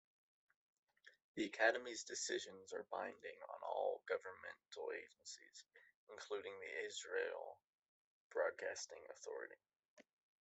[1.35, 5.63] The Academy's decisions are binding on all governmental agencies,
[6.09, 7.59] including the Israel
[8.31, 9.57] Broadcasting Authority.